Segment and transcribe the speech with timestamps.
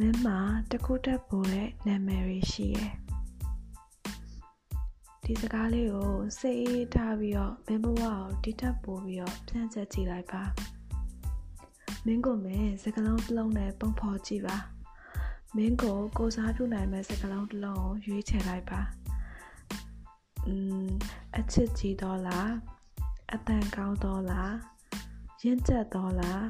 [0.00, 0.38] မင်းမှာ
[0.72, 2.92] တခုတက်ပို့တဲ့နာမည်တွေရှိရယ်
[5.24, 10.42] ဒီစကားလေးကိုစိတ်အေးထားပြီးတော့မင်းဘဝကိုတိတက်ပို့ပြီးတော့ပြန်ချက်ကြည့်လိုက်ပါ
[12.06, 14.56] မင်းကိုမင်းစကလုံးတစ်လုံးနဲ့ပုံဖော်ကြည့်ပါ
[15.56, 18.80] မင်းကိုကိုစားပြုနိုင်မဲ့စကလုံးတစ်လုံးကိုရွေးချယ်လိုက်ပါ
[20.46, 20.54] อื
[20.84, 20.88] ม
[21.36, 22.50] အချစ်ကြီးတော့လား
[23.32, 24.54] အတန်ကောင်းတော့လား
[25.42, 26.44] ရင့်ကျက်တော့လား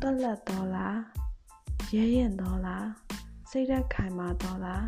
[0.00, 1.21] တွက်လက်တော့လား
[1.96, 2.88] ရဲရင်တော့လား
[3.50, 4.86] စိတ်သက်ခိုင်မာတော့လား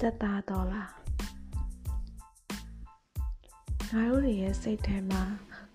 [0.00, 0.90] တက်တာတော့လား
[3.90, 5.22] ငါတို့ရဲ့စိတ်ထဲမှာ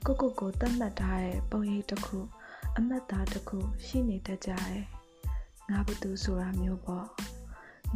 [0.05, 2.19] ကိုကိုကိုတတ်မှတ်ထားတဲ့ပုံရိပ်တစ်ခု
[2.77, 4.83] အမှတ်သားတစ်ခု ရှိနေတတ်ကြတယ်
[5.69, 7.07] ငါဘသူဆိုတာမျိုးပေါ့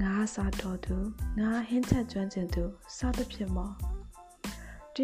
[0.02, 0.98] ငါစားတော်သူ
[1.40, 2.64] ငါဟင်းချက်ကျွမ်းကျင်သူ
[2.98, 3.89] စသဖြင့်ပေါ့တ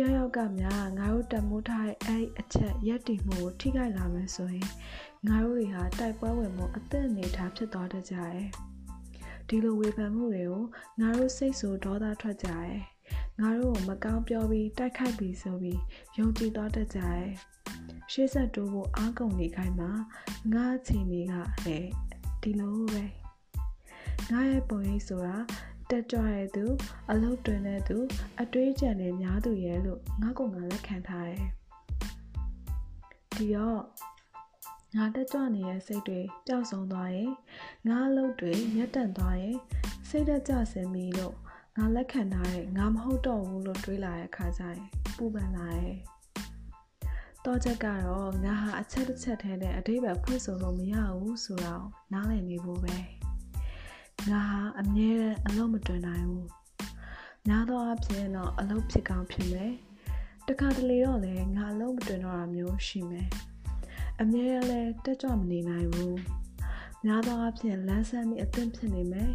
[0.02, 4.70] ယောက်ယောက်ကများငါတို့တမိုးထားတဲ့အဲ့ဒီအချက်ရက်တည်မှုကိုထိခိုက်လာမယ်ဆိုရင်
[5.28, 8.44] ငါတို့တွေဟာတိုက်ပွဲဝင်မှုအသက်အနေထားဖြစ်သွားတတ်ကြတယ်
[9.48, 10.64] ဒီလိုဝေဖန်မှုတွေကို
[11.00, 12.78] ငါတို့စိတ်ဆိုဒေါသထွက်ကြတယ်
[13.42, 15.80] ငါတို့ကိုမကောင်းပြောပြီးတိုက်ခိုက်ပြီးဆိုပြီး
[16.18, 17.28] ယုံကြည်သွားတတ်ကြတယ်
[18.12, 19.92] ရှေ့ဆက်တိုးဖို့အားကုန်နေခိုင်းမှာ
[20.54, 21.34] ငါအချိန်တွေက
[21.66, 21.90] လည်း
[22.42, 23.04] ဒီလိုပဲ
[24.32, 25.38] ငါရဲ့ပုံရိပ်ဆိုတာ
[25.90, 26.66] တက်ကြွတဲ့သူ
[27.12, 27.98] အလုပ်တွင်တဲ့သူ
[28.42, 31.46] အတွေးကြံတဲ့များသူရဲ့လို့ငါကငါလက်ခံထားတယ်
[33.36, 33.82] ဒီတော့
[34.96, 37.32] ငါတက်ကြွနေတဲ့စိတ်တွေပျောက်ဆုံးသွားရင်
[37.88, 39.58] ငါအလုပ်တွေရပ်တန့်သွားရင်
[40.10, 41.36] စိတ်သက်ကြဆင်းပြီးလို့
[41.78, 44.82] ငါလက်ခံထားတဲ့ငါမဟုတ်တော့ဘူးလို့တွေးလာတဲ့အခါကျရင်
[45.18, 45.96] ပူပန်လာတယ်
[47.46, 52.98] တော့ချက်ကတော့ငါဟာအချက်တစ်ချက်ထဲနဲ့အတိတ်ပဲဖွင့်ဆိုလို့မရဘူးဆိုတော့နားလည်နေဖို့ပဲ
[54.32, 56.50] ငါဟာအမြဲတမ်းအလုံးမတွင်နိုင်ဘူး
[57.48, 59.74] များသောအားဖြင့်တော့အလုံးဖြစ်ကောင်းဖြစ်မယ်
[60.48, 63.30] တခါတလေတော့လည်းငါအလုံးမတွင်တော့တာမျိုးရှိမယ်
[64.22, 66.20] အမြဲတမ်းလည်းတက်ကြွမနေနိုင်ဘူး
[67.06, 69.32] များသောအားဖြင့်လန်းဆန်းပြီးအသင့်ဖြစ်နေမယ်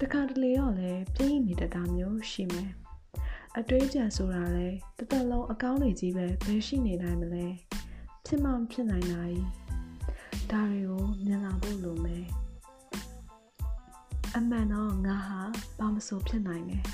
[0.00, 2.70] တခါတလေတော့လည်းပြင်းနေတတ်တာမျိုးရှိမယ်
[3.58, 7.46] အတွေးကြံဆိုတာလဲတသက်လုံးအကောင်းတွေကြီးပဲဘယ်ရှိနေနိုင်မလဲ
[8.26, 9.34] ဖြစ်မှဖြစ်နိုင်တာ E
[10.50, 11.39] ဒါတွေကိုမြင်လာဖို့လိုမယ်
[14.36, 15.40] အမှန်တော့ငါဟာ
[15.78, 16.84] ဘာမဆိုဖြစ်နိုင်တယ်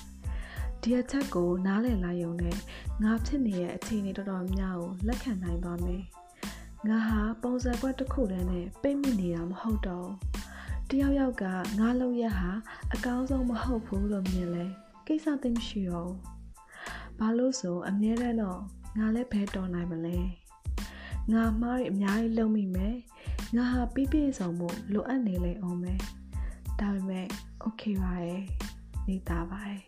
[0.83, 2.57] ဒီအချက်ကိုနားလည်လိုက်ရုံနဲ့
[3.03, 6.03] ငါဖြစ်နေတဲ့အခြေအနေတော်တော်များကိုလက်ခံနိုင်ပါမယ်
[6.89, 10.09] ငါဟာပုံစံကွက်တစ်ခုတည်းနဲ့ပိတ်မိနေတာမဟုတ်တော့
[10.91, 11.45] တယောက်ယောက်က
[11.79, 12.51] ငါလုံရက်ဟာ
[12.95, 14.65] အကောင်းဆုံးမဟုတ်ဘူးလို့မြင်လဲ
[15.07, 16.13] ကိစ္စသိမရှိတော့
[17.19, 18.61] ဘာလို့ဆိုအမြဲတမ်းတော့
[18.99, 20.19] ငါလည်းဘဲတော်နိုင်မလဲ
[21.33, 22.97] ငါမှားရအများကြီးလုံမိမယ်
[23.57, 26.01] ငါဟာပြည့်ပြည့်စုံမှုလိုအပ်နေလေအောင်မယ်
[26.81, 27.27] ဒါပေမဲ့
[27.65, 28.45] okay ပါရဲ့
[29.09, 29.83] နေသားပါရဲ့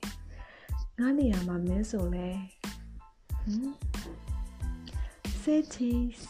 [0.99, 2.29] ငါနေရာမှာမင်းဆိုလဲ
[3.43, 3.75] ဟမ်
[5.43, 6.23] say cheese